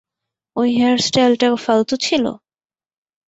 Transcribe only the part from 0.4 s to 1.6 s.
ঐ হেয়ারস্টাইলটা